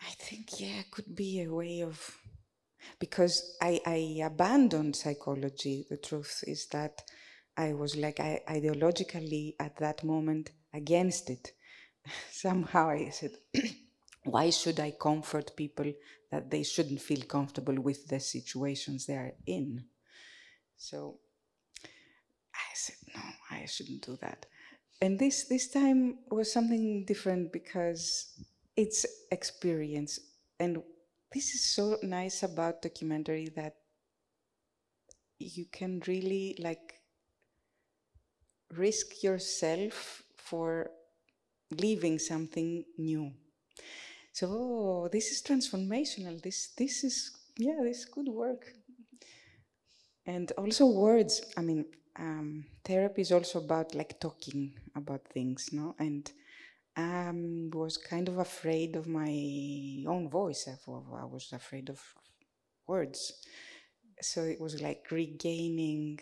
I 0.00 0.10
think, 0.18 0.60
yeah, 0.60 0.82
could 0.90 1.14
be 1.16 1.42
a 1.42 1.52
way 1.52 1.80
of 1.82 2.16
because 2.98 3.56
I, 3.60 3.80
I 3.86 4.20
abandoned 4.24 4.96
psychology. 4.96 5.86
The 5.90 5.96
truth 5.96 6.44
is 6.46 6.66
that 6.68 7.02
I 7.56 7.72
was 7.72 7.96
like 7.96 8.20
I, 8.20 8.40
ideologically 8.48 9.54
at 9.58 9.76
that 9.78 10.04
moment 10.04 10.50
against 10.72 11.30
it. 11.30 11.52
Somehow 12.30 12.90
I 12.90 13.10
said, 13.10 13.32
why 14.26 14.50
should 14.50 14.80
I 14.80 14.92
comfort 14.92 15.56
people 15.56 15.92
that 16.30 16.50
they 16.50 16.62
shouldn't 16.62 17.00
feel 17.00 17.22
comfortable 17.22 17.80
with 17.80 18.08
the 18.08 18.20
situations 18.20 19.06
they 19.06 19.14
are 19.14 19.32
in? 19.46 19.84
So 20.76 21.18
I 22.54 22.74
said, 22.74 22.96
no, 23.14 23.22
I 23.50 23.66
shouldn't 23.66 24.04
do 24.04 24.16
that. 24.20 24.46
And 25.00 25.18
this 25.18 25.44
this 25.44 25.68
time 25.68 26.18
was 26.30 26.52
something 26.52 27.04
different 27.04 27.52
because 27.52 28.32
it's 28.76 29.04
experience. 29.30 30.18
And 30.58 30.82
this 31.32 31.54
is 31.54 31.74
so 31.74 31.98
nice 32.02 32.42
about 32.42 32.82
documentary 32.82 33.50
that 33.56 33.76
you 35.38 35.66
can 35.70 36.02
really 36.06 36.56
like 36.58 36.94
risk 38.74 39.22
yourself 39.22 40.22
for 40.36 40.90
leaving 41.70 42.18
something 42.18 42.84
new 42.96 43.32
so 44.36 44.48
oh, 44.50 45.08
this 45.10 45.30
is 45.30 45.40
transformational. 45.40 46.42
This 46.42 46.74
this 46.76 47.04
is 47.04 47.30
yeah, 47.56 47.80
this 47.82 48.04
could 48.04 48.28
work. 48.28 48.66
And 50.26 50.52
also 50.58 50.84
words. 50.84 51.40
I 51.56 51.62
mean, 51.62 51.86
um, 52.18 52.66
therapy 52.84 53.22
is 53.22 53.32
also 53.32 53.60
about 53.60 53.94
like 53.94 54.20
talking 54.20 54.74
about 54.94 55.26
things, 55.32 55.70
no? 55.72 55.94
And 55.98 56.30
I 56.94 57.28
um, 57.28 57.70
was 57.72 57.96
kind 57.96 58.28
of 58.28 58.36
afraid 58.36 58.94
of 58.96 59.06
my 59.06 59.32
own 60.06 60.28
voice. 60.28 60.68
I 60.68 60.76
was 61.24 61.50
afraid 61.54 61.88
of 61.88 62.02
words. 62.86 63.40
So 64.20 64.42
it 64.42 64.60
was 64.60 64.82
like 64.82 65.10
regaining 65.10 66.20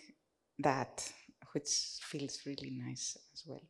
that, 0.60 1.12
which 1.50 1.98
feels 2.00 2.38
really 2.46 2.70
nice 2.70 3.18
as 3.32 3.42
well. 3.44 3.64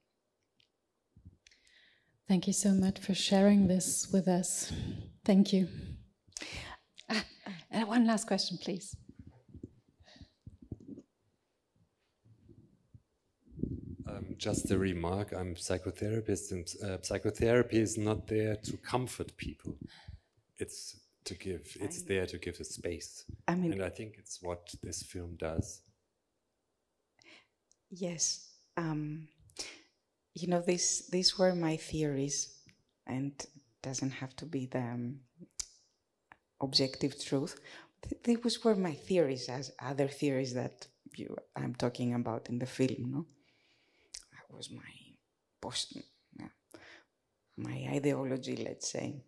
Thank 2.26 2.46
you 2.46 2.54
so 2.54 2.70
much 2.72 2.98
for 3.00 3.14
sharing 3.14 3.68
this 3.68 4.08
with 4.10 4.28
us. 4.28 4.72
Thank 5.26 5.52
you. 5.52 5.68
Ah, 7.10 7.24
and 7.70 7.86
one 7.86 8.06
last 8.06 8.26
question, 8.26 8.56
please. 8.56 8.96
Um, 14.08 14.36
just 14.38 14.70
a 14.70 14.78
remark 14.78 15.32
I'm 15.32 15.52
a 15.52 15.54
psychotherapist, 15.54 16.52
and 16.52 16.66
uh, 16.82 16.98
psychotherapy 17.02 17.78
is 17.78 17.98
not 17.98 18.26
there 18.26 18.56
to 18.56 18.76
comfort 18.78 19.36
people. 19.36 19.76
It's 20.58 21.00
to 21.24 21.34
give, 21.34 21.76
it's 21.80 22.02
there 22.02 22.26
to 22.26 22.38
give 22.38 22.58
a 22.60 22.64
space. 22.64 23.24
I 23.48 23.54
mean, 23.54 23.72
and 23.72 23.82
I 23.82 23.90
think 23.90 24.14
it's 24.18 24.40
what 24.42 24.68
this 24.82 25.02
film 25.02 25.36
does. 25.36 25.82
Yes. 27.90 28.50
Um, 28.76 29.28
you 30.34 30.48
know, 30.48 30.60
these 30.60 31.08
these 31.10 31.38
were 31.38 31.54
my 31.54 31.76
theories, 31.76 32.58
and 33.06 33.32
doesn't 33.82 34.10
have 34.10 34.34
to 34.36 34.46
be 34.46 34.66
the 34.66 34.80
um, 34.80 35.20
objective 36.60 37.22
truth. 37.22 37.60
Th- 38.02 38.40
these 38.42 38.64
were 38.64 38.74
my 38.74 38.94
theories, 38.94 39.48
as 39.48 39.72
other 39.80 40.08
theories 40.08 40.54
that 40.54 40.86
you, 41.16 41.36
I'm 41.54 41.74
talking 41.74 42.14
about 42.14 42.48
in 42.48 42.58
the 42.58 42.66
film. 42.66 42.96
No, 43.12 43.26
that 44.32 44.56
was 44.56 44.70
my 44.70 44.92
post, 45.60 45.96
yeah, 46.38 46.48
my 47.56 47.86
ideology, 47.92 48.56
let's 48.56 48.90
say. 48.90 49.22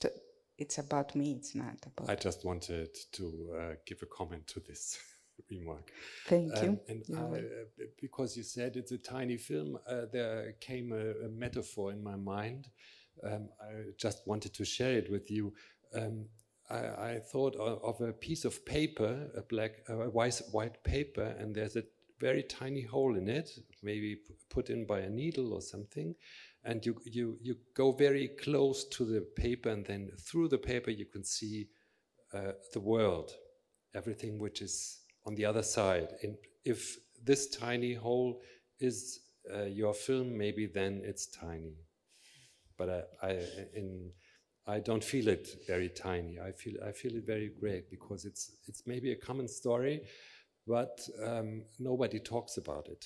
So 0.00 0.08
it's 0.56 0.78
about 0.78 1.14
me. 1.14 1.32
It's 1.32 1.54
not 1.54 1.76
about. 1.86 2.08
I 2.08 2.14
just 2.14 2.44
wanted 2.44 2.96
to 3.12 3.24
uh, 3.60 3.74
give 3.86 3.98
a 4.02 4.06
comment 4.06 4.46
to 4.48 4.60
this 4.60 4.98
remark. 5.50 5.90
Thank 6.26 6.62
you. 6.62 6.68
Um, 6.68 6.80
and 6.88 7.02
You're 7.08 7.18
I, 7.18 7.38
uh, 7.38 7.86
because 8.00 8.36
you 8.36 8.42
said 8.42 8.76
it's 8.76 8.92
a 8.92 8.98
tiny 8.98 9.36
film, 9.36 9.78
uh, 9.88 10.02
there 10.12 10.54
came 10.60 10.92
a, 10.92 11.26
a 11.26 11.28
metaphor 11.28 11.92
in 11.92 12.02
my 12.02 12.16
mind. 12.16 12.68
Um, 13.22 13.48
I 13.60 13.90
just 13.96 14.26
wanted 14.26 14.54
to 14.54 14.64
share 14.64 14.92
it 14.92 15.10
with 15.10 15.30
you. 15.30 15.52
Um, 15.94 16.26
I, 16.70 16.76
I 16.76 17.20
thought 17.20 17.56
of, 17.56 17.82
of 17.82 18.08
a 18.08 18.12
piece 18.12 18.44
of 18.44 18.64
paper, 18.64 19.30
a 19.36 19.42
black, 19.42 19.82
a 19.88 20.10
white, 20.10 20.40
white 20.50 20.82
paper, 20.82 21.34
and 21.38 21.54
there's 21.54 21.76
a 21.76 21.84
very 22.20 22.42
tiny 22.42 22.82
hole 22.82 23.16
in 23.16 23.28
it, 23.28 23.50
maybe 23.82 24.18
put 24.48 24.70
in 24.70 24.86
by 24.86 25.00
a 25.00 25.10
needle 25.10 25.52
or 25.52 25.60
something. 25.60 26.14
And 26.64 26.84
you, 26.84 26.98
you, 27.04 27.38
you 27.42 27.56
go 27.74 27.92
very 27.92 28.28
close 28.28 28.84
to 28.84 29.04
the 29.04 29.20
paper, 29.20 29.68
and 29.68 29.84
then 29.84 30.10
through 30.18 30.48
the 30.48 30.58
paper, 30.58 30.90
you 30.90 31.04
can 31.04 31.22
see 31.22 31.68
uh, 32.32 32.52
the 32.72 32.80
world, 32.80 33.32
everything 33.94 34.38
which 34.38 34.62
is 34.62 35.03
on 35.26 35.34
the 35.34 35.44
other 35.44 35.62
side. 35.62 36.08
And 36.22 36.36
if 36.64 36.96
this 37.22 37.48
tiny 37.48 37.94
hole 37.94 38.40
is 38.80 39.20
uh, 39.52 39.64
your 39.64 39.94
film, 39.94 40.36
maybe 40.36 40.66
then 40.66 41.02
it's 41.04 41.26
tiny. 41.26 41.74
But 42.76 43.14
I, 43.22 43.26
I, 43.26 43.30
in, 43.74 44.10
I 44.66 44.80
don't 44.80 45.04
feel 45.04 45.28
it 45.28 45.48
very 45.66 45.88
tiny. 45.90 46.38
I 46.40 46.52
feel, 46.52 46.74
I 46.86 46.92
feel 46.92 47.14
it 47.16 47.26
very 47.26 47.50
great 47.60 47.90
because 47.90 48.24
it's, 48.24 48.52
it's 48.66 48.82
maybe 48.86 49.12
a 49.12 49.16
common 49.16 49.48
story, 49.48 50.02
but 50.66 51.00
um, 51.22 51.64
nobody 51.78 52.18
talks 52.18 52.56
about 52.56 52.88
it. 52.88 53.04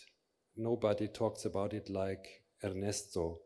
Nobody 0.57 1.09
talks 1.09 1.45
about 1.45 1.73
it 1.73 1.89
like 1.91 2.27
Ernesto 2.65 3.39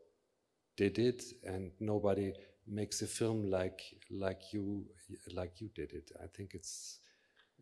did 0.77 0.97
it, 0.99 1.23
and 1.45 1.71
nobody 1.79 2.33
makes 2.67 3.01
a 3.01 3.07
film 3.07 3.49
like 3.49 3.81
like 4.09 4.41
you 4.53 4.85
like 5.33 5.61
you 5.61 5.69
did 5.75 5.93
it. 5.93 6.11
I 6.23 6.27
think 6.35 6.53
it's 6.53 6.99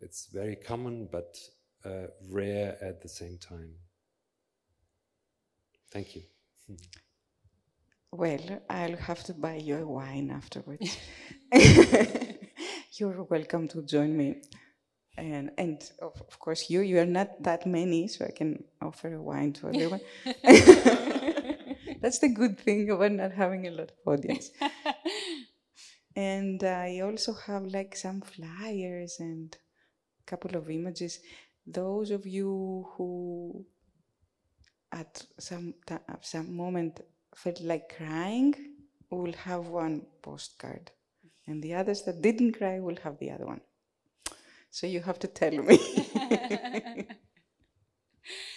it's 0.01 0.27
very 0.31 0.55
common 0.55 1.07
but 1.11 1.37
uh, 1.85 2.07
rare 2.29 2.77
at 2.81 3.01
the 3.01 3.09
same 3.09 3.37
time. 3.37 3.73
Thank 5.91 6.15
you. 6.15 6.23
Well, 8.11 8.61
I'll 8.69 8.97
have 8.97 9.23
to 9.25 9.33
buy 9.33 9.55
you 9.55 9.77
a 9.77 9.87
wine 9.87 10.31
afterwards. 10.31 10.97
You're 12.97 13.23
welcome 13.23 13.67
to 13.69 13.81
join 13.83 14.15
me. 14.15 14.41
And, 15.17 15.51
and 15.57 15.81
of, 16.01 16.21
of 16.27 16.39
course, 16.39 16.69
you, 16.69 16.81
you 16.81 16.99
are 16.99 17.05
not 17.05 17.41
that 17.43 17.65
many, 17.65 18.07
so 18.07 18.25
I 18.25 18.31
can 18.31 18.63
offer 18.81 19.13
a 19.13 19.21
wine 19.21 19.53
to 19.53 19.67
everyone. 19.67 20.01
That's 22.01 22.19
the 22.19 22.29
good 22.29 22.59
thing 22.59 22.89
about 22.89 23.11
not 23.11 23.31
having 23.31 23.67
a 23.67 23.71
lot 23.71 23.91
of 23.91 23.97
audience. 24.05 24.51
and 26.15 26.63
I 26.63 27.01
also 27.01 27.33
have 27.33 27.65
like 27.65 27.95
some 27.95 28.21
flyers 28.21 29.17
and 29.19 29.55
a 29.55 29.70
couple 30.25 30.55
of 30.55 30.69
images. 30.69 31.19
Those 31.65 32.11
of 32.11 32.25
you 32.27 32.87
who 32.97 33.65
at 34.91 35.25
some 35.39 35.73
ti- 35.87 36.05
at 36.15 36.25
some 36.25 36.55
moment 36.55 37.01
felt 37.35 37.61
like 37.61 37.95
crying 37.97 38.53
will 39.09 39.33
have 39.33 39.67
one 39.67 40.05
postcard, 40.21 40.91
and 41.47 41.61
the 41.63 41.73
others 41.73 42.03
that 42.03 42.21
didn't 42.21 42.53
cry 42.53 42.79
will 42.79 42.97
have 43.03 43.17
the 43.19 43.31
other 43.31 43.45
one. 43.45 43.61
So 44.71 44.87
you 44.87 45.01
have 45.01 45.19
to 45.19 45.27
tell 45.27 45.51
me. 45.51 45.79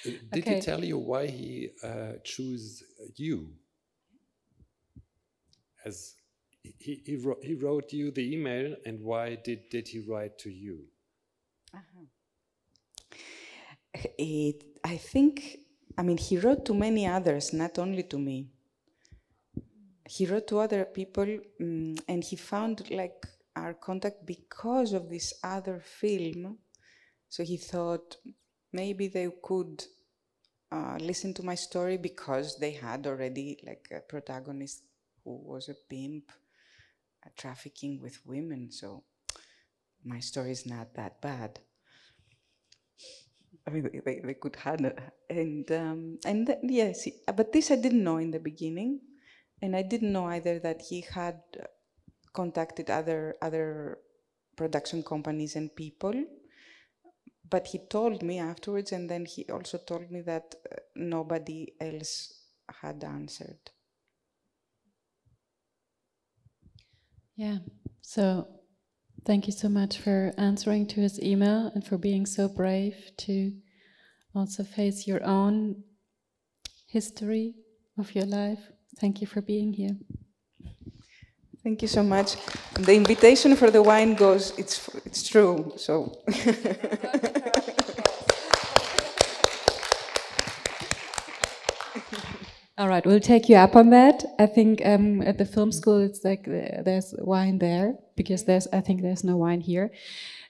Uh, 0.06 0.10
Did 0.30 0.46
Okay. 0.46 0.48
he 0.48 0.56
tell 0.56 0.84
you 0.84 0.98
why 0.98 1.26
he 1.26 1.70
uh, 1.82 2.14
chose 2.24 2.82
you? 3.16 3.54
As 5.84 6.16
he, 6.62 7.02
he, 7.04 7.16
wrote, 7.16 7.44
he 7.44 7.54
wrote 7.54 7.92
you 7.92 8.10
the 8.10 8.32
email, 8.34 8.74
and 8.86 9.00
why 9.02 9.36
did, 9.36 9.68
did 9.70 9.88
he 9.88 10.00
write 10.00 10.38
to 10.38 10.50
you? 10.50 10.86
It, 13.94 14.64
I 14.84 14.96
think, 14.96 15.58
I 15.96 16.02
mean, 16.02 16.18
he 16.18 16.38
wrote 16.38 16.64
to 16.66 16.74
many 16.74 17.06
others, 17.06 17.52
not 17.52 17.78
only 17.78 18.02
to 18.04 18.18
me. 18.18 18.48
He 20.06 20.26
wrote 20.26 20.46
to 20.48 20.58
other 20.58 20.84
people, 20.84 21.26
mm, 21.60 21.98
and 22.08 22.22
he 22.22 22.36
found 22.36 22.90
like 22.90 23.26
our 23.56 23.74
contact 23.74 24.26
because 24.26 24.92
of 24.92 25.08
this 25.08 25.34
other 25.42 25.80
film. 25.80 26.58
So 27.28 27.42
he 27.42 27.56
thought 27.56 28.16
maybe 28.72 29.08
they 29.08 29.28
could 29.42 29.84
uh, 30.70 30.98
listen 31.00 31.32
to 31.34 31.42
my 31.42 31.54
story 31.54 31.96
because 31.96 32.58
they 32.58 32.72
had 32.72 33.06
already 33.06 33.58
like 33.66 33.88
a 33.96 34.00
protagonist 34.00 34.82
who 35.24 35.40
was 35.42 35.68
a 35.68 35.74
pimp, 35.88 36.30
uh, 37.24 37.30
trafficking 37.36 38.00
with 38.00 38.20
women. 38.26 38.70
So 38.70 39.04
my 40.04 40.20
story 40.20 40.52
is 40.52 40.66
not 40.66 40.94
that 40.94 41.20
bad. 41.20 41.60
I 43.66 43.70
mean, 43.70 43.84
they- 44.04 44.20
they, 44.20 44.34
could 44.34 44.56
handle, 44.56 44.92
and 45.30 45.70
um, 45.72 46.18
and 46.24 46.46
th- 46.46 46.58
yes, 46.62 47.08
but 47.36 47.52
this 47.52 47.70
I 47.70 47.76
didn't 47.76 48.04
know 48.04 48.18
in 48.18 48.30
the 48.30 48.38
beginning, 48.40 49.00
and 49.62 49.74
I 49.76 49.82
didn't 49.82 50.12
know 50.12 50.26
either 50.26 50.58
that 50.60 50.82
he 50.82 51.00
had 51.02 51.40
contacted 52.34 52.90
other 52.90 53.36
other 53.42 53.98
production 54.56 55.02
companies 55.02 55.56
and 55.56 55.74
people. 55.74 56.14
But 57.48 57.68
he 57.68 57.78
told 57.78 58.22
me 58.22 58.38
afterwards, 58.38 58.92
and 58.92 59.08
then 59.08 59.24
he 59.24 59.46
also 59.48 59.78
told 59.78 60.10
me 60.10 60.20
that 60.20 60.56
uh, 60.70 60.76
nobody 60.94 61.74
else 61.80 62.42
had 62.68 63.02
answered. 63.02 63.70
Yeah. 67.36 67.58
So 68.00 68.48
thank 69.24 69.46
you 69.46 69.52
so 69.52 69.68
much 69.68 69.98
for 69.98 70.32
answering 70.36 70.86
to 70.88 71.00
his 71.00 71.20
email 71.22 71.70
and 71.74 71.84
for 71.86 71.98
being 71.98 72.26
so 72.26 72.48
brave 72.48 73.10
to 73.18 73.52
also 74.34 74.64
face 74.64 75.06
your 75.06 75.24
own 75.24 75.82
history 76.86 77.54
of 77.98 78.14
your 78.14 78.26
life. 78.26 78.60
Thank 79.00 79.20
you 79.20 79.26
for 79.26 79.40
being 79.40 79.72
here. 79.72 79.96
Thank 81.62 81.80
you 81.82 81.88
so 81.88 82.02
much. 82.02 82.36
The 82.74 82.94
invitation 82.94 83.56
for 83.56 83.70
the 83.70 83.82
wine 83.82 84.14
goes. 84.14 84.52
It's 84.58 84.88
it's 85.06 85.26
true. 85.26 85.72
So. 85.76 86.22
All 92.76 92.88
right, 92.88 93.06
we'll 93.06 93.20
take 93.20 93.48
you 93.48 93.54
up 93.54 93.76
on 93.76 93.90
that. 93.90 94.24
I 94.38 94.46
think 94.46 94.82
um, 94.84 95.22
at 95.22 95.38
the 95.38 95.44
film 95.44 95.70
school, 95.70 95.98
it's 95.98 96.24
like 96.24 96.48
uh, 96.48 96.82
there's 96.82 97.14
wine 97.18 97.58
there 97.58 97.94
because 98.16 98.44
there's 98.44 98.66
I 98.72 98.80
think 98.80 99.00
there's 99.00 99.22
no 99.22 99.36
wine 99.36 99.60
here. 99.60 99.92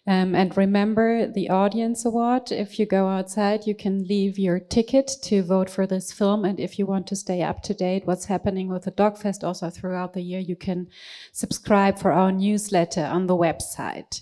Um, 0.07 0.35
and 0.35 0.55
remember 0.57 1.27
the 1.27 1.51
audience 1.51 2.05
award. 2.05 2.53
If 2.53 2.79
you 2.79 2.87
go 2.87 3.09
outside, 3.09 3.67
you 3.67 3.75
can 3.75 4.07
leave 4.07 4.39
your 4.39 4.59
ticket 4.59 5.11
to 5.23 5.43
vote 5.43 5.71
for 5.71 5.87
this 5.87 6.13
film. 6.13 6.45
And 6.45 6.61
if 6.61 6.79
you 6.79 6.85
want 6.87 7.07
to 7.09 7.17
stay 7.17 7.43
up 7.43 7.63
to 7.65 7.75
date 7.75 8.07
what's 8.07 8.27
happening 8.27 8.69
with 8.69 8.85
the 8.85 8.93
DocFest 8.93 9.45
also 9.45 9.71
throughout 9.71 10.13
the 10.13 10.23
year, 10.23 10.41
you 10.41 10.57
can 10.57 10.89
subscribe 11.33 11.99
for 11.99 12.13
our 12.13 12.33
newsletter 12.33 13.05
on 13.05 13.27
the 13.27 13.37
website. 13.37 14.21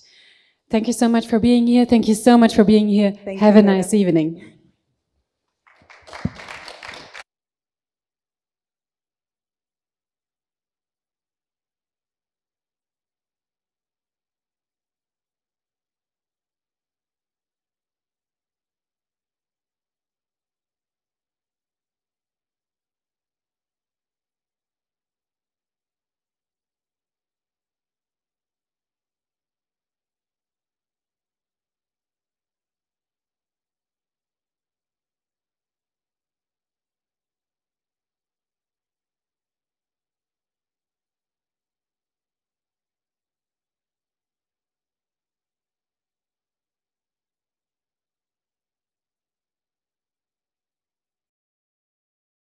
Thank 0.70 0.86
you 0.86 0.92
so 0.92 1.08
much 1.08 1.26
for 1.26 1.38
being 1.38 1.66
here. 1.66 1.84
Thank 1.84 2.06
you 2.06 2.14
so 2.14 2.38
much 2.38 2.54
for 2.54 2.64
being 2.64 2.88
here. 2.88 3.12
Thank 3.24 3.40
Have 3.40 3.54
you, 3.54 3.60
a 3.60 3.64
nice 3.64 3.92
Laura. 3.92 4.06
evening. 4.06 4.52